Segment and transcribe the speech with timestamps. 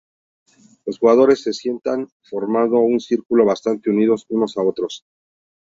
[0.87, 5.05] Los jugadores se sientan formando un círculo bastante unidos unos a otros.